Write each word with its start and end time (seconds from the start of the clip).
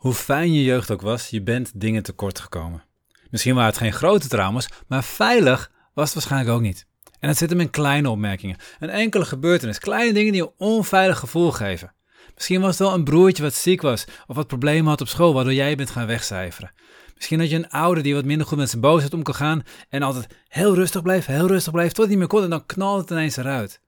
Hoe 0.00 0.14
fijn 0.14 0.52
je 0.52 0.62
jeugd 0.62 0.90
ook 0.90 1.00
was, 1.00 1.28
je 1.28 1.42
bent 1.42 1.70
dingen 1.74 2.02
tekort 2.02 2.38
gekomen. 2.38 2.84
Misschien 3.30 3.54
waren 3.54 3.70
het 3.70 3.78
geen 3.78 3.92
grote 3.92 4.28
trauma's, 4.28 4.68
maar 4.86 5.04
veilig 5.04 5.70
was 5.94 6.04
het 6.04 6.14
waarschijnlijk 6.14 6.50
ook 6.50 6.60
niet. 6.60 6.86
En 7.18 7.28
het 7.28 7.38
zit 7.38 7.50
hem 7.50 7.60
in 7.60 7.70
kleine 7.70 8.10
opmerkingen. 8.10 8.56
Een 8.78 8.90
enkele 8.90 9.24
gebeurtenis, 9.24 9.78
kleine 9.78 10.12
dingen 10.12 10.32
die 10.32 10.42
een 10.42 10.52
onveilig 10.56 11.18
gevoel 11.18 11.50
geven. 11.50 11.94
Misschien 12.34 12.60
was 12.60 12.70
het 12.70 12.78
wel 12.78 12.94
een 12.94 13.04
broertje 13.04 13.42
wat 13.42 13.54
ziek 13.54 13.80
was 13.82 14.04
of 14.26 14.36
wat 14.36 14.46
problemen 14.46 14.88
had 14.88 15.00
op 15.00 15.08
school 15.08 15.34
waardoor 15.34 15.54
jij 15.54 15.76
bent 15.76 15.90
gaan 15.90 16.06
wegcijferen. 16.06 16.72
Misschien 17.14 17.40
had 17.40 17.50
je 17.50 17.56
een 17.56 17.70
ouder 17.70 18.02
die 18.02 18.14
wat 18.14 18.24
minder 18.24 18.46
goed 18.46 18.58
met 18.58 18.70
zijn 18.70 18.80
boosheid 18.80 19.14
om 19.14 19.22
kan 19.22 19.34
gaan 19.34 19.62
en 19.88 20.02
altijd 20.02 20.26
heel 20.48 20.74
rustig 20.74 21.02
bleef, 21.02 21.26
heel 21.26 21.46
rustig 21.46 21.72
bleef, 21.72 21.88
tot 21.88 21.98
hij 21.98 22.08
niet 22.08 22.18
meer 22.18 22.26
kon 22.26 22.42
en 22.42 22.50
dan 22.50 22.66
knalde 22.66 23.00
het 23.00 23.10
ineens 23.10 23.36
eruit. 23.36 23.80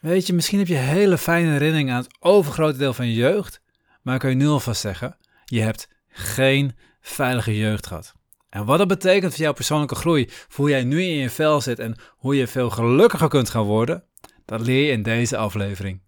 Weet 0.00 0.26
je, 0.26 0.32
misschien 0.32 0.58
heb 0.58 0.68
je 0.68 0.74
hele 0.74 1.18
fijne 1.18 1.50
herinneringen 1.50 1.94
aan 1.94 2.02
het 2.02 2.16
overgrote 2.20 2.78
deel 2.78 2.92
van 2.92 3.06
je 3.06 3.14
jeugd, 3.14 3.62
maar 4.04 4.14
ik 4.14 4.20
kan 4.20 4.30
je 4.30 4.36
nu 4.36 4.46
alvast 4.46 4.80
zeggen, 4.80 5.16
je 5.44 5.60
hebt 5.60 5.88
geen 6.08 6.76
veilige 7.00 7.56
jeugd 7.56 7.86
gehad. 7.86 8.14
En 8.48 8.64
wat 8.64 8.78
dat 8.78 8.88
betekent 8.88 9.34
voor 9.34 9.42
jouw 9.42 9.52
persoonlijke 9.52 9.94
groei, 9.94 10.28
hoe 10.54 10.70
jij 10.70 10.84
nu 10.84 11.02
in 11.02 11.16
je 11.16 11.30
vel 11.30 11.60
zit 11.60 11.78
en 11.78 11.96
hoe 12.16 12.36
je 12.36 12.46
veel 12.46 12.70
gelukkiger 12.70 13.28
kunt 13.28 13.50
gaan 13.50 13.62
worden, 13.62 14.04
dat 14.44 14.60
leer 14.60 14.86
je 14.86 14.92
in 14.92 15.02
deze 15.02 15.36
aflevering. 15.36 16.00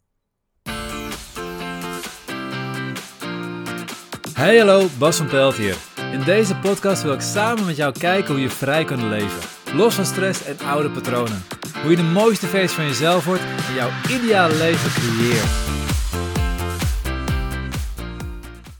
Hey 4.32 4.58
hallo, 4.58 4.86
Bas 4.98 5.16
van 5.16 5.26
Pelt 5.26 5.54
hier. 5.54 5.76
In 6.12 6.22
deze 6.22 6.56
podcast 6.56 7.02
wil 7.02 7.12
ik 7.12 7.20
samen 7.20 7.66
met 7.66 7.76
jou 7.76 7.98
kijken 7.98 8.32
hoe 8.32 8.42
je 8.42 8.50
vrij 8.50 8.84
kunt 8.84 9.02
leven. 9.02 9.48
Los 9.74 9.94
van 9.94 10.06
stress 10.06 10.44
en 10.44 10.58
oude 10.58 10.90
patronen. 10.90 11.44
Hoe 11.82 11.90
je 11.90 11.96
de 11.96 12.02
mooiste 12.02 12.46
feest 12.46 12.74
van 12.74 12.84
jezelf 12.84 13.24
wordt 13.24 13.42
en 13.42 13.74
jouw 13.74 13.90
ideale 14.08 14.54
leven 14.54 14.90
creëert. 14.90 15.85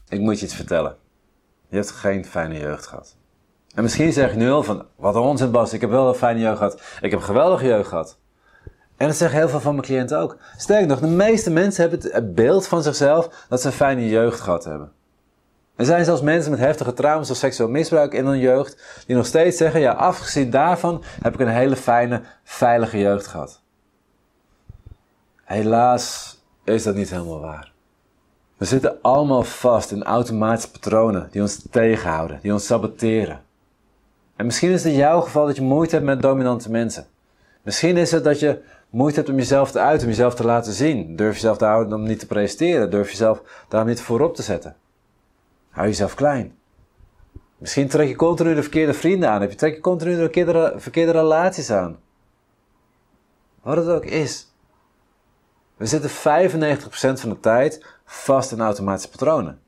Ik 0.08 0.20
moet 0.20 0.38
je 0.38 0.44
iets 0.44 0.54
vertellen. 0.54 0.96
Je 1.68 1.76
hebt 1.76 1.90
geen 1.90 2.24
fijne 2.24 2.58
jeugd 2.58 2.86
gehad. 2.86 3.16
En 3.74 3.82
misschien 3.82 4.12
zeg 4.12 4.30
je 4.30 4.36
nu 4.36 4.50
al 4.50 4.62
van, 4.62 4.84
wat 4.96 5.14
een 5.14 5.20
onzin 5.20 5.50
Bas, 5.50 5.72
ik 5.72 5.80
heb 5.80 5.90
wel 5.90 6.08
een 6.08 6.14
fijne 6.14 6.40
jeugd 6.40 6.56
gehad. 6.56 6.80
Ik 7.00 7.10
heb 7.10 7.20
een 7.20 7.26
geweldige 7.26 7.66
jeugd 7.66 7.88
gehad. 7.88 8.18
En 8.96 9.06
dat 9.06 9.16
zeggen 9.16 9.38
heel 9.38 9.48
veel 9.48 9.60
van 9.60 9.74
mijn 9.74 9.86
cliënten 9.86 10.18
ook. 10.18 10.36
Sterker 10.56 10.86
nog, 10.86 11.00
de 11.00 11.06
meeste 11.06 11.50
mensen 11.50 11.88
hebben 11.88 12.12
het 12.12 12.34
beeld 12.34 12.66
van 12.66 12.82
zichzelf 12.82 13.46
dat 13.48 13.60
ze 13.60 13.66
een 13.66 13.72
fijne 13.72 14.08
jeugd 14.08 14.40
gehad 14.40 14.64
hebben. 14.64 14.92
Er 15.76 15.84
zijn 15.84 16.04
zelfs 16.04 16.22
mensen 16.22 16.50
met 16.50 16.60
heftige 16.60 16.92
trauma's 16.92 17.30
of 17.30 17.36
seksueel 17.36 17.68
misbruik 17.68 18.12
in 18.12 18.26
hun 18.26 18.38
jeugd, 18.38 19.02
die 19.06 19.16
nog 19.16 19.26
steeds 19.26 19.56
zeggen, 19.56 19.80
ja, 19.80 19.92
afgezien 19.92 20.50
daarvan 20.50 21.02
heb 21.22 21.34
ik 21.34 21.40
een 21.40 21.48
hele 21.48 21.76
fijne, 21.76 22.22
veilige 22.44 22.98
jeugd 22.98 23.26
gehad. 23.26 23.62
Helaas 25.44 26.36
is 26.64 26.82
dat 26.82 26.94
niet 26.94 27.10
helemaal 27.10 27.40
waar. 27.40 27.72
We 28.56 28.64
zitten 28.64 28.98
allemaal 29.02 29.42
vast 29.42 29.90
in 29.90 30.02
automatische 30.02 30.70
patronen 30.70 31.28
die 31.30 31.40
ons 31.40 31.62
tegenhouden, 31.70 32.38
die 32.42 32.52
ons 32.52 32.66
saboteren. 32.66 33.42
En 34.36 34.44
misschien 34.44 34.70
is 34.70 34.84
het 34.84 34.92
in 34.92 34.98
jouw 34.98 35.20
geval 35.20 35.46
dat 35.46 35.56
je 35.56 35.62
moeite 35.62 35.94
hebt 35.94 36.06
met 36.06 36.22
dominante 36.22 36.70
mensen. 36.70 37.06
Misschien 37.62 37.96
is 37.96 38.10
het 38.10 38.24
dat 38.24 38.40
je 38.40 38.62
moeite 38.90 39.16
hebt 39.16 39.30
om 39.30 39.36
jezelf 39.36 39.70
te 39.70 39.78
uiten, 39.78 40.06
om 40.06 40.12
jezelf 40.12 40.34
te 40.34 40.44
laten 40.44 40.72
zien. 40.72 41.16
Durf 41.16 41.34
jezelf 41.34 41.56
te 41.56 41.64
houden 41.64 41.92
om 41.92 42.02
niet 42.02 42.18
te 42.18 42.26
presteren. 42.26 42.90
Durf 42.90 43.10
jezelf 43.10 43.42
daarom 43.68 43.88
niet 43.88 44.00
voorop 44.00 44.34
te 44.34 44.42
zetten. 44.42 44.76
Hou 45.70 45.86
jezelf 45.86 46.14
klein. 46.14 46.58
Misschien 47.58 47.88
trek 47.88 48.08
je 48.08 48.16
continu 48.16 48.54
de 48.54 48.62
verkeerde 48.62 48.94
vrienden 48.94 49.30
aan. 49.30 49.40
Heb 49.40 49.50
je 49.50 49.56
trek 49.56 49.74
je 49.74 49.80
continu 49.80 50.10
de 50.10 50.20
verkeerde, 50.20 50.74
verkeerde 50.76 51.12
relaties 51.12 51.70
aan. 51.70 51.98
Wat 53.62 53.76
het 53.76 53.88
ook 53.88 54.04
is. 54.04 54.52
We 55.76 55.86
zitten 55.86 56.10
95% 56.10 56.12
van 56.92 57.28
de 57.28 57.40
tijd 57.40 57.84
vast 58.06 58.52
in 58.52 58.60
automatische 58.60 59.10
patronen. 59.10 59.60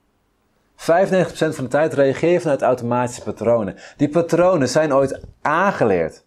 95% 0.76 0.78
van 0.78 1.64
de 1.64 1.68
tijd 1.68 1.92
reageer 1.92 2.32
je 2.32 2.40
vanuit 2.40 2.62
automatische 2.62 3.22
patronen. 3.22 3.76
Die 3.96 4.08
patronen 4.08 4.68
zijn 4.68 4.94
ooit 4.94 5.20
aangeleerd. 5.42 6.24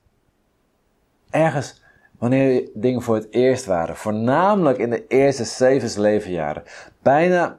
Ergens 1.30 1.82
wanneer 2.18 2.70
dingen 2.74 3.02
voor 3.02 3.16
het 3.16 3.28
eerst 3.30 3.66
waren. 3.66 3.96
Voornamelijk 3.96 4.78
in 4.78 4.90
de 4.90 5.08
eerste 5.08 5.44
zeven 5.44 6.02
levenjaren. 6.02 6.64
Bijna, 7.02 7.58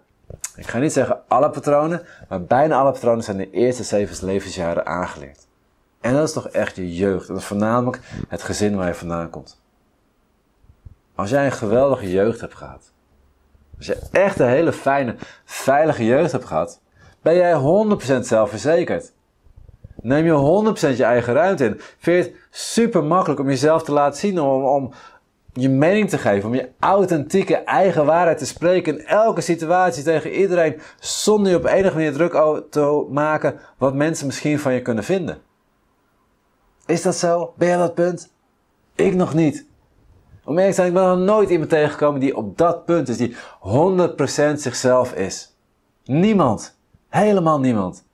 ik 0.57 0.67
ga 0.67 0.79
niet 0.79 0.93
zeggen 0.93 1.21
alle 1.29 1.51
patronen, 1.51 2.03
maar 2.29 2.43
bijna 2.43 2.77
alle 2.77 2.93
patronen 2.93 3.25
zijn 3.25 3.41
in 3.41 3.51
de 3.51 3.57
eerste 3.57 3.83
zeven 3.83 4.27
levensjaren 4.27 4.87
aangeleerd. 4.87 5.47
En 6.01 6.15
dat 6.15 6.29
is 6.29 6.33
toch 6.33 6.49
echt 6.49 6.77
je 6.77 6.95
jeugd. 6.95 7.29
En 7.29 7.33
dat 7.33 7.43
is 7.43 7.49
voornamelijk 7.49 8.01
het 8.29 8.43
gezin 8.43 8.77
waar 8.77 8.87
je 8.87 8.95
vandaan 8.95 9.31
komt. 9.31 9.61
Als 11.15 11.31
jij 11.31 11.45
een 11.45 11.53
geweldige 11.53 12.11
jeugd 12.11 12.41
hebt 12.41 12.55
gehad, 12.55 12.93
als 13.89 13.99
je 13.99 14.19
echt 14.19 14.39
een 14.39 14.49
hele 14.49 14.73
fijne, 14.73 15.15
veilige 15.45 16.05
jeugd 16.05 16.33
hebt 16.33 16.45
gehad, 16.45 16.81
ben 17.23 17.35
jij 17.35 17.55
100% 17.55 18.21
zelfverzekerd. 18.21 19.13
Neem 20.03 20.25
je 20.25 20.75
100% 20.93 20.97
je 20.97 21.05
eigen 21.05 21.35
ruimte 21.35 21.65
in. 21.65 21.81
Vind 21.99 22.25
je 22.25 22.31
het 22.31 22.41
super 22.51 23.05
makkelijk 23.05 23.41
om 23.41 23.49
jezelf 23.49 23.83
te 23.83 23.93
laten 23.93 24.21
zien, 24.21 24.41
om, 24.41 24.65
om 24.65 24.93
je 25.53 25.69
mening 25.69 26.09
te 26.09 26.19
geven, 26.19 26.49
om 26.49 26.55
je 26.55 26.69
authentieke 26.79 27.57
eigen 27.57 28.07
waarheid 28.07 28.39
te 28.39 28.47
spreken 28.47 28.99
in 28.99 29.07
elke 29.07 29.41
situatie 29.41 30.03
tegen 30.03 30.31
iedereen, 30.31 30.81
zonder 31.01 31.51
je 31.51 31.59
op 31.59 31.65
enige 31.65 31.95
manier 31.95 32.13
druk 32.13 32.63
te 32.71 33.07
maken 33.11 33.59
wat 33.79 33.95
mensen 33.95 34.27
misschien 34.27 34.59
van 34.59 34.73
je 34.73 34.83
kunnen 34.83 35.05
vinden. 35.05 35.39
Is 36.87 37.03
dat 37.03 37.17
zo? 37.17 37.53
Ben 37.57 37.69
je 37.69 37.77
dat 37.77 37.95
punt? 37.95 38.33
Ik 38.95 39.15
nog 39.15 39.35
niet. 39.35 39.67
Om 40.45 40.53
eerlijk 40.53 40.69
te 40.69 40.75
zijn, 40.75 40.89
ik 40.89 40.95
ben 40.95 41.03
nog 41.03 41.19
nooit 41.19 41.51
iemand 41.51 41.71
tegengekomen 41.71 42.21
die 42.21 42.37
op 42.37 42.59
dat 42.59 42.85
punt 42.85 43.09
is, 43.09 43.17
die 43.17 43.37
100% 43.37 43.37
zichzelf 44.55 45.13
is. 45.13 45.57
Niemand. 46.05 46.77
Helemaal 47.09 47.61
niemand. 47.61 48.05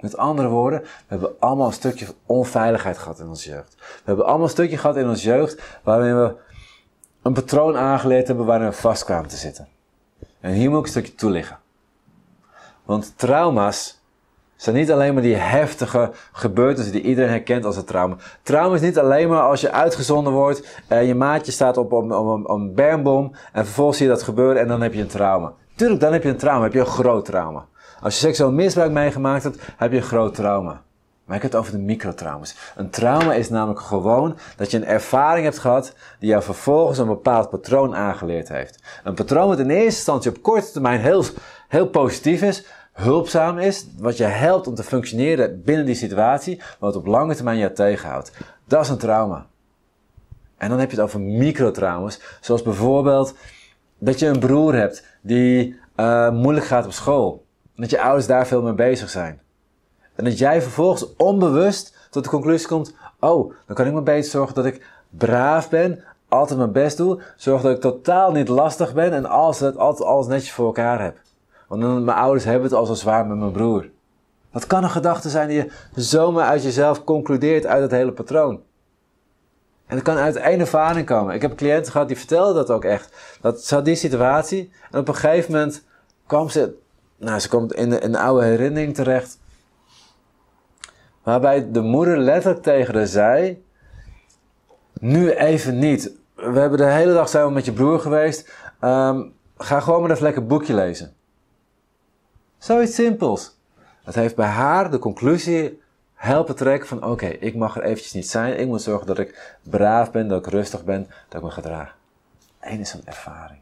Met 0.00 0.16
andere 0.16 0.48
woorden, 0.48 0.80
we 0.80 0.88
hebben 1.06 1.30
allemaal 1.38 1.66
een 1.66 1.72
stukje 1.72 2.06
onveiligheid 2.26 2.98
gehad 2.98 3.20
in 3.20 3.28
onze 3.28 3.50
jeugd. 3.50 3.74
We 3.74 4.02
hebben 4.04 4.24
allemaal 4.24 4.44
een 4.44 4.50
stukje 4.50 4.78
gehad 4.78 4.96
in 4.96 5.08
onze 5.08 5.26
jeugd 5.28 5.62
waarin 5.82 6.20
we 6.20 6.34
een 7.22 7.32
patroon 7.32 7.76
aangeleerd 7.76 8.26
hebben 8.26 8.46
waarin 8.46 8.68
we 8.68 8.72
vast 8.72 9.04
kwamen 9.04 9.28
te 9.28 9.36
zitten. 9.36 9.68
En 10.40 10.52
hier 10.52 10.70
moet 10.70 10.78
ik 10.78 10.84
een 10.84 10.90
stukje 10.90 11.14
toelichten. 11.14 11.58
Want 12.84 13.18
trauma's 13.18 13.95
zijn 14.56 14.76
niet 14.76 14.92
alleen 14.92 15.14
maar 15.14 15.22
die 15.22 15.34
heftige 15.34 16.10
gebeurtenissen 16.32 16.92
die 16.92 17.02
iedereen 17.02 17.30
herkent 17.30 17.64
als 17.64 17.76
een 17.76 17.84
trauma. 17.84 18.16
Trauma 18.42 18.74
is 18.74 18.80
niet 18.80 18.98
alleen 18.98 19.28
maar 19.28 19.42
als 19.42 19.60
je 19.60 19.72
uitgezonden 19.72 20.32
wordt, 20.32 20.82
en 20.88 21.04
je 21.04 21.14
maatje 21.14 21.52
staat 21.52 21.76
op, 21.76 21.92
op, 21.92 22.10
op, 22.10 22.48
een 22.48 22.74
bermbom 22.74 23.32
en 23.52 23.64
vervolgens 23.64 23.96
zie 23.96 24.06
je 24.06 24.12
dat 24.12 24.22
gebeuren 24.22 24.62
en 24.62 24.68
dan 24.68 24.80
heb 24.80 24.94
je 24.94 25.00
een 25.00 25.06
trauma. 25.06 25.52
Tuurlijk, 25.76 26.00
dan 26.00 26.12
heb 26.12 26.22
je 26.22 26.28
een 26.28 26.36
trauma, 26.36 26.62
heb 26.62 26.72
je 26.72 26.80
een 26.80 26.86
groot 26.86 27.24
trauma. 27.24 27.64
Als 28.00 28.14
je 28.14 28.26
seksueel 28.26 28.52
misbruik 28.52 28.90
meegemaakt 28.90 29.42
hebt, 29.42 29.58
heb 29.76 29.90
je 29.90 29.96
een 29.96 30.02
groot 30.02 30.34
trauma. 30.34 30.84
Maar 31.26 31.36
ik 31.36 31.42
heb 31.42 31.52
het 31.52 31.60
over 31.60 31.72
de 31.72 31.78
microtrauma's. 31.78 32.56
Een 32.76 32.90
trauma 32.90 33.34
is 33.34 33.48
namelijk 33.48 33.80
gewoon 33.80 34.38
dat 34.56 34.70
je 34.70 34.76
een 34.76 34.84
ervaring 34.84 35.44
hebt 35.44 35.58
gehad 35.58 35.94
die 36.18 36.28
jou 36.28 36.42
vervolgens 36.42 36.98
een 36.98 37.06
bepaald 37.06 37.50
patroon 37.50 37.94
aangeleerd 37.94 38.48
heeft. 38.48 38.82
Een 39.04 39.14
patroon 39.14 39.48
wat 39.48 39.58
in 39.58 39.70
eerste 39.70 39.84
instantie 39.84 40.30
op 40.30 40.42
korte 40.42 40.70
termijn 40.70 41.00
heel, 41.00 41.24
heel 41.68 41.86
positief 41.86 42.42
is, 42.42 42.66
hulpzaam 42.96 43.58
is, 43.58 43.86
wat 43.98 44.16
je 44.16 44.24
helpt 44.24 44.66
om 44.66 44.74
te 44.74 44.82
functioneren 44.82 45.62
binnen 45.62 45.86
die 45.86 45.94
situatie, 45.94 46.60
wat 46.78 46.96
op 46.96 47.06
lange 47.06 47.34
termijn 47.34 47.58
je 47.58 47.72
tegenhoudt. 47.72 48.32
Dat 48.64 48.84
is 48.84 48.88
een 48.88 48.98
trauma. 48.98 49.46
En 50.56 50.68
dan 50.68 50.78
heb 50.78 50.90
je 50.90 50.96
het 50.96 51.04
over 51.04 51.20
microtrauma's, 51.20 52.20
zoals 52.40 52.62
bijvoorbeeld 52.62 53.34
dat 53.98 54.18
je 54.18 54.26
een 54.26 54.38
broer 54.38 54.74
hebt 54.74 55.04
die 55.20 55.78
uh, 55.96 56.30
moeilijk 56.30 56.66
gaat 56.66 56.84
op 56.84 56.92
school. 56.92 57.44
En 57.74 57.82
dat 57.82 57.90
je 57.90 58.00
ouders 58.00 58.26
daar 58.26 58.46
veel 58.46 58.62
mee 58.62 58.74
bezig 58.74 59.10
zijn. 59.10 59.40
En 60.14 60.24
dat 60.24 60.38
jij 60.38 60.62
vervolgens 60.62 61.16
onbewust 61.16 62.08
tot 62.10 62.24
de 62.24 62.30
conclusie 62.30 62.68
komt: 62.68 62.94
oh, 63.20 63.52
dan 63.66 63.76
kan 63.76 63.86
ik 63.86 63.92
maar 63.92 64.02
beter 64.02 64.30
zorgen 64.30 64.54
dat 64.54 64.64
ik 64.64 64.86
braaf 65.10 65.68
ben, 65.68 66.04
altijd 66.28 66.58
mijn 66.58 66.72
best 66.72 66.96
doe, 66.96 67.22
zorg 67.36 67.62
dat 67.62 67.74
ik 67.74 67.80
totaal 67.80 68.32
niet 68.32 68.48
lastig 68.48 68.94
ben 68.94 69.12
en 69.12 69.26
alles, 69.26 69.62
altijd 69.62 70.08
alles 70.08 70.26
netjes 70.26 70.52
voor 70.52 70.66
elkaar 70.66 71.02
heb. 71.02 71.18
Want 71.66 72.04
mijn 72.04 72.16
ouders 72.16 72.44
hebben 72.44 72.62
het 72.62 72.72
al 72.72 72.86
zo 72.86 72.94
zwaar 72.94 73.26
met 73.26 73.38
mijn 73.38 73.52
broer. 73.52 73.88
Dat 74.52 74.66
kan 74.66 74.82
een 74.82 74.90
gedachte 74.90 75.28
zijn 75.28 75.48
die 75.48 75.56
je 75.56 75.70
zomaar 75.94 76.46
uit 76.46 76.62
jezelf 76.62 77.04
concludeert 77.04 77.66
uit 77.66 77.82
het 77.82 77.90
hele 77.90 78.12
patroon. 78.12 78.60
En 79.86 79.96
dat 79.96 80.04
kan 80.04 80.16
uit 80.16 80.36
één 80.36 80.60
ervaring 80.60 81.06
komen. 81.06 81.34
Ik 81.34 81.42
heb 81.42 81.56
cliënten 81.56 81.92
gehad 81.92 82.08
die 82.08 82.16
vertelden 82.16 82.54
dat 82.54 82.70
ook 82.70 82.84
echt. 82.84 83.38
Dat 83.40 83.64
ze 83.64 83.74
had 83.74 83.84
die 83.84 83.94
situatie 83.94 84.70
en 84.90 84.98
op 84.98 85.08
een 85.08 85.14
gegeven 85.14 85.52
moment 85.52 85.84
kwam 86.26 86.48
ze, 86.48 86.74
nou 87.16 87.38
ze 87.38 87.48
komt 87.48 87.74
in, 87.74 87.92
een 87.92 88.16
oude 88.16 88.44
herinnering 88.44 88.94
terecht. 88.94 89.38
Waarbij 91.22 91.70
de 91.70 91.80
moeder 91.80 92.18
letterlijk 92.18 92.62
tegen 92.62 92.94
haar 92.94 93.06
zei, 93.06 93.64
nu 95.00 95.30
even 95.30 95.78
niet. 95.78 96.12
We 96.34 96.58
hebben 96.58 96.78
de 96.78 96.84
hele 96.84 97.12
dag 97.12 97.32
we 97.32 97.50
met 97.50 97.64
je 97.64 97.72
broer 97.72 98.00
geweest. 98.00 98.52
Um, 98.80 99.32
ga 99.58 99.80
gewoon 99.80 100.00
maar 100.00 100.10
even 100.10 100.22
lekker 100.22 100.46
boekje 100.46 100.74
lezen. 100.74 101.14
Zoiets 102.66 102.94
simpels. 102.94 103.56
Het 104.04 104.14
heeft 104.14 104.36
bij 104.36 104.46
haar 104.46 104.90
de 104.90 104.98
conclusie 104.98 105.80
helpen 106.14 106.56
trekken 106.56 106.88
van 106.88 107.04
oké, 107.04 107.26
ik 107.26 107.54
mag 107.54 107.76
er 107.76 107.82
eventjes 107.82 108.12
niet 108.12 108.30
zijn. 108.30 108.60
Ik 108.60 108.66
moet 108.66 108.82
zorgen 108.82 109.06
dat 109.06 109.18
ik 109.18 109.56
braaf 109.62 110.10
ben, 110.10 110.28
dat 110.28 110.46
ik 110.46 110.52
rustig 110.52 110.84
ben, 110.84 111.06
dat 111.28 111.40
ik 111.40 111.46
me 111.46 111.50
gedraag. 111.52 111.96
Eén 112.60 112.80
is 112.80 112.92
een 112.92 113.02
ervaring. 113.04 113.58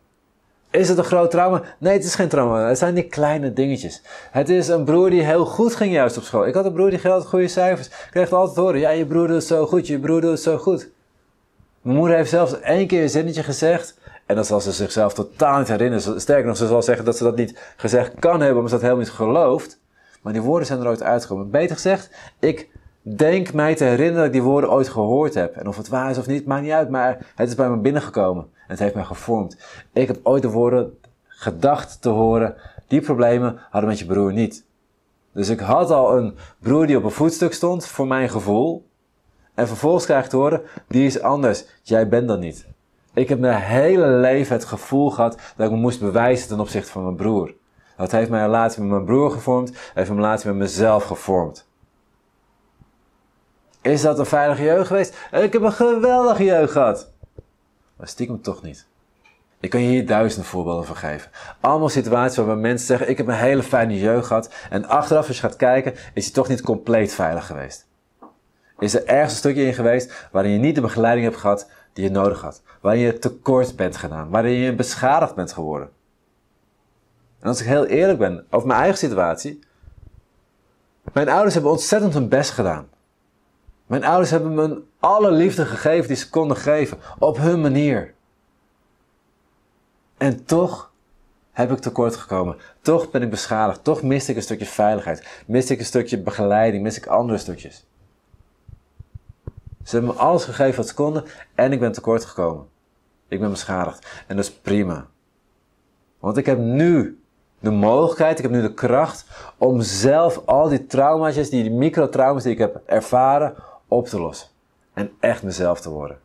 Is 0.70 0.88
het 0.88 0.98
een 0.98 1.04
groot 1.04 1.30
trauma? 1.30 1.62
Nee, 1.78 1.92
het 1.92 2.04
is 2.04 2.14
geen 2.14 2.28
trauma. 2.28 2.68
Het 2.68 2.78
zijn 2.78 2.94
die 2.94 3.08
kleine 3.08 3.52
dingetjes. 3.52 4.02
Het 4.30 4.48
is 4.48 4.68
een 4.68 4.84
broer 4.84 5.10
die 5.10 5.22
heel 5.22 5.46
goed 5.46 5.76
ging 5.76 5.92
juist 5.92 6.16
op 6.16 6.22
school. 6.22 6.46
Ik 6.46 6.54
had 6.54 6.64
een 6.64 6.72
broer 6.72 6.90
die 6.90 7.08
altijd 7.08 7.28
goede 7.28 7.48
cijfers. 7.48 7.86
Ik 7.86 8.08
kreeg 8.10 8.32
altijd 8.32 8.56
horen, 8.56 8.80
ja, 8.80 8.90
je 8.90 9.06
broer 9.06 9.28
doet 9.28 9.44
zo 9.44 9.66
goed, 9.66 9.86
je 9.86 9.98
broer 9.98 10.20
doet 10.20 10.40
zo 10.40 10.56
goed. 10.58 10.88
Mijn 11.80 11.96
moeder 11.96 12.16
heeft 12.16 12.30
zelfs 12.30 12.60
één 12.60 12.86
keer 12.86 13.02
een 13.02 13.10
zinnetje 13.10 13.42
gezegd. 13.42 13.98
En 14.26 14.36
dat 14.36 14.46
zal 14.46 14.60
ze 14.60 14.72
zichzelf 14.72 15.14
totaal 15.14 15.58
niet 15.58 15.68
herinneren. 15.68 16.20
Sterker 16.20 16.46
nog, 16.46 16.56
ze 16.56 16.66
zal 16.66 16.82
zeggen 16.82 17.04
dat 17.04 17.16
ze 17.16 17.24
dat 17.24 17.36
niet 17.36 17.74
gezegd 17.76 18.14
kan 18.18 18.40
hebben, 18.40 18.56
omdat 18.56 18.68
ze 18.70 18.74
dat 18.74 18.80
helemaal 18.80 19.04
niet 19.04 19.12
gelooft. 19.12 19.80
Maar 20.22 20.32
die 20.32 20.42
woorden 20.42 20.66
zijn 20.66 20.80
er 20.80 20.86
ooit 20.86 21.02
uitgekomen. 21.02 21.50
Beter 21.50 21.74
gezegd, 21.76 22.10
ik 22.38 22.68
denk 23.02 23.52
mij 23.52 23.74
te 23.74 23.84
herinneren 23.84 24.16
dat 24.16 24.26
ik 24.26 24.32
die 24.32 24.42
woorden 24.42 24.70
ooit 24.70 24.88
gehoord 24.88 25.34
heb. 25.34 25.56
En 25.56 25.66
of 25.66 25.76
het 25.76 25.88
waar 25.88 26.10
is 26.10 26.18
of 26.18 26.26
niet, 26.26 26.46
maakt 26.46 26.62
niet 26.62 26.72
uit. 26.72 26.90
Maar 26.90 27.32
het 27.34 27.48
is 27.48 27.54
bij 27.54 27.70
me 27.70 27.76
binnengekomen. 27.76 28.42
En 28.42 28.70
het 28.70 28.78
heeft 28.78 28.94
mij 28.94 29.04
gevormd. 29.04 29.56
Ik 29.92 30.06
heb 30.06 30.20
ooit 30.22 30.42
de 30.42 30.50
woorden 30.50 30.98
gedacht 31.26 32.02
te 32.02 32.08
horen. 32.08 32.54
Die 32.86 33.00
problemen 33.00 33.58
hadden 33.70 33.90
met 33.90 33.98
je 33.98 34.06
broer 34.06 34.32
niet. 34.32 34.64
Dus 35.32 35.48
ik 35.48 35.60
had 35.60 35.90
al 35.90 36.16
een 36.16 36.36
broer 36.58 36.86
die 36.86 36.96
op 36.96 37.04
een 37.04 37.10
voetstuk 37.10 37.52
stond, 37.52 37.86
voor 37.86 38.06
mijn 38.06 38.28
gevoel. 38.28 38.86
En 39.54 39.66
vervolgens 39.66 40.04
krijg 40.04 40.24
ik 40.24 40.30
te 40.30 40.36
horen, 40.36 40.62
die 40.88 41.06
is 41.06 41.20
anders. 41.20 41.64
Jij 41.82 42.08
bent 42.08 42.28
dat 42.28 42.38
niet. 42.38 42.66
Ik 43.14 43.28
heb 43.28 43.38
mijn 43.38 43.60
hele 43.60 44.06
leven 44.06 44.56
het 44.56 44.64
gevoel 44.64 45.10
gehad 45.10 45.38
dat 45.56 45.66
ik 45.66 45.72
me 45.72 45.78
moest 45.78 46.00
bewijzen 46.00 46.48
ten 46.48 46.60
opzichte 46.60 46.90
van 46.90 47.02
mijn 47.02 47.16
broer. 47.16 47.54
Dat 47.96 48.12
heeft 48.12 48.30
mijn 48.30 48.44
relatie 48.44 48.80
met 48.80 48.90
mijn 48.90 49.04
broer 49.04 49.30
gevormd, 49.30 49.68
heeft 49.94 50.08
mijn 50.08 50.20
relatie 50.20 50.48
met 50.48 50.56
mezelf 50.56 51.04
gevormd. 51.04 51.68
Is 53.80 54.02
dat 54.02 54.18
een 54.18 54.26
veilige 54.26 54.62
jeugd 54.62 54.86
geweest? 54.86 55.16
Ik 55.32 55.52
heb 55.52 55.62
een 55.62 55.72
geweldige 55.72 56.44
jeugd 56.44 56.72
gehad. 56.72 57.12
Maar 57.96 58.08
stiekem 58.08 58.42
toch 58.42 58.62
niet. 58.62 58.86
Ik 59.60 59.70
kan 59.70 59.80
je 59.80 59.88
hier 59.88 60.06
duizenden 60.06 60.48
voorbeelden 60.48 60.84
van 60.84 60.96
geven. 60.96 61.30
Allemaal 61.60 61.88
situaties 61.88 62.36
waarbij 62.36 62.56
mensen 62.56 62.86
zeggen: 62.86 63.08
Ik 63.08 63.16
heb 63.16 63.26
een 63.26 63.34
hele 63.34 63.62
fijne 63.62 63.98
jeugd 63.98 64.26
gehad. 64.26 64.50
En 64.70 64.86
achteraf, 64.86 65.26
als 65.26 65.36
je 65.36 65.42
gaat 65.42 65.56
kijken, 65.56 65.94
is 66.14 66.24
hij 66.24 66.34
toch 66.34 66.48
niet 66.48 66.62
compleet 66.62 67.14
veilig 67.14 67.46
geweest. 67.46 67.86
Is 68.78 68.94
er 68.94 69.06
ergens 69.06 69.32
een 69.32 69.38
stukje 69.38 69.66
in 69.66 69.74
geweest 69.74 70.28
waarin 70.32 70.52
je 70.52 70.58
niet 70.58 70.74
de 70.74 70.80
begeleiding 70.80 71.26
hebt 71.26 71.40
gehad 71.40 71.70
die 71.94 72.04
je 72.04 72.10
nodig 72.10 72.40
had. 72.40 72.62
Waarin 72.80 73.02
je 73.02 73.18
tekort 73.18 73.76
bent 73.76 73.96
gedaan. 73.96 74.30
Waarin 74.30 74.52
je 74.52 74.74
beschadigd 74.74 75.34
bent 75.34 75.52
geworden. 75.52 75.90
En 77.40 77.48
als 77.48 77.60
ik 77.60 77.66
heel 77.66 77.86
eerlijk 77.86 78.18
ben 78.18 78.46
over 78.50 78.68
mijn 78.68 78.80
eigen 78.80 78.98
situatie. 78.98 79.58
Mijn 81.12 81.28
ouders 81.28 81.54
hebben 81.54 81.72
ontzettend 81.72 82.14
hun 82.14 82.28
best 82.28 82.50
gedaan. 82.50 82.88
Mijn 83.86 84.04
ouders 84.04 84.30
hebben 84.30 84.54
me 84.54 84.82
alle 84.98 85.30
liefde 85.30 85.66
gegeven 85.66 86.08
die 86.08 86.16
ze 86.16 86.30
konden 86.30 86.56
geven. 86.56 86.98
Op 87.18 87.36
hun 87.36 87.60
manier. 87.60 88.14
En 90.16 90.44
toch 90.44 90.92
heb 91.52 91.70
ik 91.70 91.78
tekort 91.78 92.16
gekomen. 92.16 92.56
Toch 92.80 93.10
ben 93.10 93.22
ik 93.22 93.30
beschadigd. 93.30 93.84
Toch 93.84 94.02
miste 94.02 94.30
ik 94.30 94.36
een 94.36 94.42
stukje 94.42 94.66
veiligheid. 94.66 95.42
Miste 95.46 95.72
ik 95.72 95.78
een 95.78 95.84
stukje 95.84 96.18
begeleiding. 96.18 96.82
Miste 96.82 97.00
ik 97.00 97.06
andere 97.06 97.38
stukjes. 97.38 97.86
Ze 99.84 99.96
hebben 99.96 100.14
me 100.14 100.20
alles 100.20 100.44
gegeven 100.44 100.76
wat 100.76 100.88
ze 100.88 100.94
konden 100.94 101.24
en 101.54 101.72
ik 101.72 101.80
ben 101.80 101.92
tekort 101.92 102.24
gekomen. 102.24 102.66
Ik 103.28 103.40
ben 103.40 103.50
beschadigd. 103.50 104.24
En 104.26 104.36
dat 104.36 104.44
is 104.44 104.52
prima. 104.52 105.06
Want 106.18 106.36
ik 106.36 106.46
heb 106.46 106.58
nu 106.58 107.22
de 107.58 107.70
mogelijkheid, 107.70 108.36
ik 108.38 108.44
heb 108.44 108.52
nu 108.52 108.62
de 108.62 108.74
kracht 108.74 109.26
om 109.58 109.80
zelf 109.80 110.42
al 110.46 110.68
die 110.68 110.86
trauma's, 110.86 111.34
die, 111.34 111.62
die 111.62 111.70
microtrauma's 111.70 112.42
die 112.42 112.52
ik 112.52 112.58
heb 112.58 112.80
ervaren, 112.86 113.54
op 113.88 114.06
te 114.06 114.20
lossen. 114.20 114.48
En 114.92 115.10
echt 115.20 115.42
mezelf 115.42 115.80
te 115.80 115.90
worden. 115.90 116.18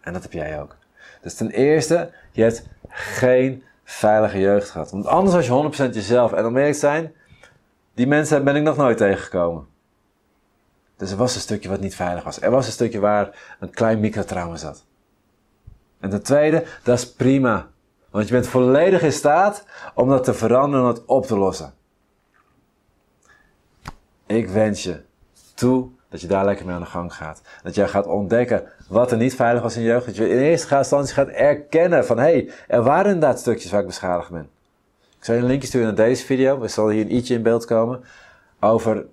En 0.00 0.12
dat 0.12 0.22
heb 0.22 0.32
jij 0.32 0.60
ook. 0.60 0.76
Dus 1.22 1.34
ten 1.34 1.50
eerste, 1.50 2.12
je 2.32 2.42
hebt 2.42 2.66
geen 2.88 3.62
veilige 3.84 4.38
jeugd 4.38 4.70
gehad. 4.70 4.90
Want 4.90 5.06
anders 5.06 5.34
was 5.34 5.46
je 5.46 5.90
100% 5.90 5.94
jezelf. 5.94 6.32
En 6.32 6.46
om 6.46 6.56
eerlijk 6.56 6.76
zijn, 6.76 7.14
die 7.94 8.06
mensen 8.06 8.44
ben 8.44 8.56
ik 8.56 8.62
nog 8.62 8.76
nooit 8.76 8.96
tegengekomen. 8.96 9.66
Dus 10.96 11.10
er 11.10 11.16
was 11.16 11.34
een 11.34 11.40
stukje 11.40 11.68
wat 11.68 11.80
niet 11.80 11.94
veilig 11.94 12.24
was. 12.24 12.40
Er 12.40 12.50
was 12.50 12.66
een 12.66 12.72
stukje 12.72 13.00
waar 13.00 13.56
een 13.60 13.70
klein 13.70 14.00
microtrauma 14.00 14.56
zat. 14.56 14.84
En 16.00 16.10
ten 16.10 16.22
tweede, 16.22 16.64
dat 16.82 16.98
is 16.98 17.12
prima. 17.12 17.68
Want 18.10 18.28
je 18.28 18.34
bent 18.34 18.46
volledig 18.46 19.02
in 19.02 19.12
staat 19.12 19.64
om 19.94 20.08
dat 20.08 20.24
te 20.24 20.34
veranderen 20.34 20.86
en 20.86 20.94
dat 20.94 21.04
op 21.04 21.26
te 21.26 21.38
lossen. 21.38 21.74
Ik 24.26 24.48
wens 24.48 24.82
je 24.82 25.02
toe 25.54 25.88
dat 26.08 26.20
je 26.20 26.26
daar 26.26 26.44
lekker 26.44 26.66
mee 26.66 26.74
aan 26.74 26.80
de 26.80 26.86
gang 26.86 27.14
gaat. 27.14 27.42
Dat 27.62 27.74
jij 27.74 27.88
gaat 27.88 28.06
ontdekken 28.06 28.62
wat 28.88 29.10
er 29.10 29.16
niet 29.16 29.34
veilig 29.34 29.62
was 29.62 29.76
in 29.76 29.82
je 29.82 29.88
jeugd. 29.88 30.06
Dat 30.06 30.16
je 30.16 30.28
in 30.28 30.38
eerste 30.38 30.76
instantie 30.76 31.14
gaat 31.14 31.28
erkennen 31.28 32.06
van... 32.06 32.16
hé, 32.18 32.22
hey, 32.22 32.50
er 32.68 32.82
waren 32.82 33.12
inderdaad 33.12 33.38
stukjes 33.38 33.70
waar 33.70 33.80
ik 33.80 33.86
beschadigd 33.86 34.30
ben. 34.30 34.48
Ik 35.18 35.24
zal 35.24 35.34
je 35.34 35.40
een 35.40 35.46
linkje 35.46 35.68
sturen 35.68 35.86
naar 35.86 36.06
deze 36.06 36.24
video. 36.24 36.60
We 36.60 36.68
zal 36.68 36.88
hier 36.88 37.04
een 37.04 37.14
ietsje 37.14 37.34
in 37.34 37.42
beeld 37.42 37.64
komen. 37.64 38.04
Over 38.60 39.06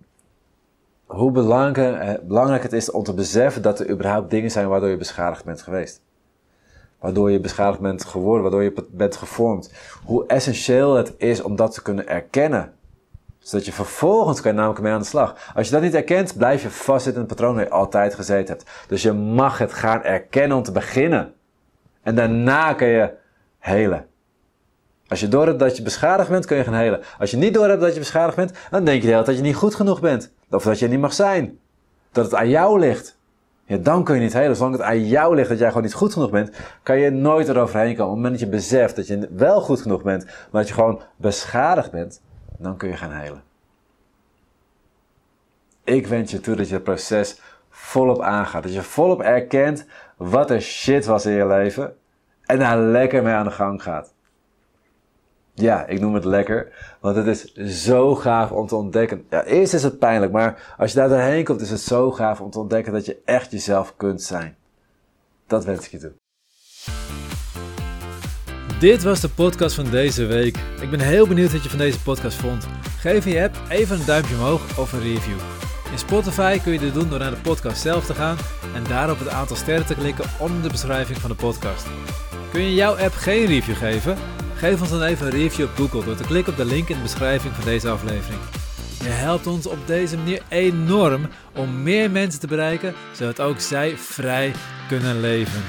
hoe 1.05 1.31
belangrijk, 1.31 1.99
eh, 1.99 2.27
belangrijk 2.27 2.63
het 2.63 2.73
is 2.73 2.91
om 2.91 3.03
te 3.03 3.13
beseffen 3.13 3.61
dat 3.61 3.79
er 3.79 3.89
überhaupt 3.89 4.29
dingen 4.29 4.51
zijn 4.51 4.67
waardoor 4.67 4.89
je 4.89 4.97
beschadigd 4.97 5.45
bent 5.45 5.61
geweest. 5.61 6.01
Waardoor 6.99 7.31
je 7.31 7.39
beschadigd 7.39 7.81
bent 7.81 8.05
geworden, 8.05 8.41
waardoor 8.41 8.63
je 8.63 8.85
bent 8.91 9.15
gevormd. 9.15 9.73
Hoe 10.05 10.27
essentieel 10.27 10.95
het 10.95 11.13
is 11.17 11.41
om 11.41 11.55
dat 11.55 11.73
te 11.73 11.81
kunnen 11.81 12.07
erkennen. 12.07 12.73
Zodat 13.39 13.65
je 13.65 13.73
vervolgens 13.73 14.41
kan 14.41 14.55
namelijk 14.55 14.81
mee 14.81 14.93
aan 14.93 14.99
de 14.99 15.05
slag. 15.05 15.51
Als 15.55 15.67
je 15.67 15.73
dat 15.73 15.81
niet 15.81 15.93
erkent, 15.93 16.37
blijf 16.37 16.61
je 16.61 16.69
vastzitten 16.69 17.21
in 17.21 17.27
het 17.27 17.37
patroon 17.37 17.55
waar 17.55 17.63
je 17.63 17.69
altijd 17.69 18.15
gezeten 18.15 18.55
hebt. 18.55 18.69
Dus 18.87 19.01
je 19.01 19.11
mag 19.11 19.57
het 19.57 19.73
gaan 19.73 20.03
erkennen 20.03 20.57
om 20.57 20.63
te 20.63 20.71
beginnen. 20.71 21.33
En 22.01 22.15
daarna 22.15 22.73
kun 22.73 22.87
je 22.87 23.13
helen. 23.59 24.07
Als 25.07 25.19
je 25.19 25.27
door 25.27 25.45
hebt 25.45 25.59
dat 25.59 25.77
je 25.77 25.83
beschadigd 25.83 26.29
bent, 26.29 26.45
kun 26.45 26.57
je 26.57 26.63
gaan 26.63 26.73
helen. 26.73 27.01
Als 27.19 27.31
je 27.31 27.37
niet 27.37 27.53
door 27.53 27.67
hebt 27.67 27.81
dat 27.81 27.93
je 27.93 27.99
beschadigd 27.99 28.35
bent, 28.35 28.51
dan 28.71 28.85
denk 28.85 29.01
je 29.01 29.07
de 29.07 29.21
dat 29.23 29.35
je 29.35 29.41
niet 29.41 29.55
goed 29.55 29.75
genoeg 29.75 29.99
bent. 29.99 30.31
Of 30.53 30.63
dat 30.63 30.79
je 30.79 30.87
niet 30.87 30.99
mag 30.99 31.13
zijn. 31.13 31.59
Dat 32.11 32.25
het 32.25 32.35
aan 32.35 32.49
jou 32.49 32.79
ligt. 32.79 33.17
Ja, 33.65 33.77
dan 33.77 34.03
kun 34.03 34.15
je 34.15 34.21
niet 34.21 34.33
helen. 34.33 34.55
Zolang 34.55 34.75
het 34.75 34.83
aan 34.83 35.07
jou 35.07 35.35
ligt 35.35 35.49
dat 35.49 35.57
jij 35.57 35.67
gewoon 35.67 35.83
niet 35.83 35.93
goed 35.93 36.13
genoeg 36.13 36.29
bent, 36.29 36.55
kan 36.83 36.99
je 36.99 37.09
nooit 37.09 37.47
eroverheen 37.47 37.95
komen. 37.95 38.05
Op 38.05 38.13
het 38.13 38.23
moment 38.23 38.39
dat 38.39 38.49
je 38.49 38.55
beseft 38.55 38.95
dat 38.95 39.07
je 39.07 39.29
wel 39.31 39.61
goed 39.61 39.81
genoeg 39.81 40.01
bent, 40.01 40.25
maar 40.25 40.61
dat 40.61 40.67
je 40.67 40.73
gewoon 40.73 41.01
beschadigd 41.15 41.91
bent, 41.91 42.21
dan 42.57 42.77
kun 42.77 42.89
je 42.89 42.97
gaan 42.97 43.11
helen. 43.11 43.43
Ik 45.83 46.07
wens 46.07 46.31
je 46.31 46.39
toe 46.39 46.55
dat 46.55 46.67
je 46.67 46.73
het 46.73 46.83
proces 46.83 47.41
volop 47.69 48.21
aangaat. 48.21 48.63
Dat 48.63 48.73
je 48.73 48.81
volop 48.81 49.21
erkent 49.21 49.85
wat 50.17 50.49
er 50.49 50.61
shit 50.61 51.05
was 51.05 51.25
in 51.25 51.33
je 51.33 51.47
leven 51.47 51.95
en 52.45 52.59
daar 52.59 52.77
lekker 52.77 53.23
mee 53.23 53.33
aan 53.33 53.45
de 53.45 53.51
gang 53.51 53.83
gaat. 53.83 54.12
Ja, 55.55 55.87
ik 55.87 55.99
noem 55.99 56.13
het 56.13 56.25
lekker, 56.25 56.73
want 56.99 57.15
het 57.15 57.27
is 57.27 57.53
zo 57.83 58.15
gaaf 58.15 58.51
om 58.51 58.67
te 58.67 58.75
ontdekken. 58.75 59.25
Ja, 59.29 59.43
eerst 59.43 59.73
is 59.73 59.83
het 59.83 59.99
pijnlijk, 59.99 60.31
maar 60.31 60.73
als 60.77 60.91
je 60.91 60.97
daar 60.97 61.09
doorheen 61.09 61.43
komt, 61.43 61.61
is 61.61 61.69
het 61.69 61.79
zo 61.79 62.11
gaaf 62.11 62.41
om 62.41 62.51
te 62.51 62.59
ontdekken 62.59 62.93
dat 62.93 63.05
je 63.05 63.21
echt 63.25 63.51
jezelf 63.51 63.93
kunt 63.97 64.21
zijn. 64.21 64.55
Dat 65.47 65.65
wens 65.65 65.85
ik 65.85 65.91
je 65.91 65.97
toe. 65.97 66.11
Dit 68.79 69.03
was 69.03 69.19
de 69.19 69.29
podcast 69.29 69.75
van 69.75 69.89
deze 69.89 70.25
week. 70.25 70.57
Ik 70.81 70.89
ben 70.89 70.99
heel 70.99 71.27
benieuwd 71.27 71.51
wat 71.51 71.63
je 71.63 71.69
van 71.69 71.77
deze 71.77 72.01
podcast 72.01 72.37
vond. 72.37 72.67
Geef 72.99 73.25
je 73.25 73.43
app 73.43 73.55
even 73.69 73.99
een 73.99 74.05
duimpje 74.05 74.35
omhoog 74.35 74.79
of 74.79 74.93
een 74.93 75.01
review. 75.01 75.37
In 75.91 75.97
Spotify 75.97 76.59
kun 76.59 76.73
je 76.73 76.79
dit 76.79 76.93
doen 76.93 77.09
door 77.09 77.19
naar 77.19 77.31
de 77.31 77.41
podcast 77.41 77.81
zelf 77.81 78.05
te 78.05 78.13
gaan 78.13 78.37
en 78.75 78.83
daarop 78.83 79.19
het 79.19 79.27
aantal 79.27 79.55
sterren 79.55 79.85
te 79.85 79.95
klikken 79.95 80.25
onder 80.39 80.61
de 80.61 80.69
beschrijving 80.69 81.17
van 81.17 81.29
de 81.29 81.35
podcast. 81.35 81.85
Kun 82.51 82.61
je 82.61 82.73
jouw 82.73 82.97
app 82.97 83.13
geen 83.13 83.45
review 83.45 83.75
geven? 83.75 84.17
Geef 84.63 84.81
ons 84.81 84.89
dan 84.89 85.03
even 85.03 85.25
een 85.25 85.31
review 85.31 85.65
op 85.65 85.75
Google 85.75 86.03
door 86.03 86.15
te 86.15 86.23
klikken 86.23 86.53
op 86.53 86.59
de 86.59 86.65
link 86.65 86.89
in 86.89 86.95
de 86.95 87.01
beschrijving 87.01 87.53
van 87.53 87.63
deze 87.63 87.89
aflevering. 87.89 88.41
Je 88.99 89.09
helpt 89.09 89.47
ons 89.47 89.67
op 89.67 89.77
deze 89.85 90.17
manier 90.17 90.41
enorm 90.49 91.27
om 91.55 91.83
meer 91.83 92.11
mensen 92.11 92.39
te 92.39 92.47
bereiken, 92.47 92.93
zodat 93.11 93.39
ook 93.39 93.59
zij 93.59 93.97
vrij 93.97 94.51
kunnen 94.87 95.19
leven. 95.19 95.61